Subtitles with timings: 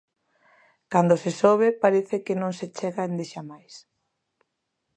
[0.91, 3.73] Cando se sobe parece que non se chega endexamais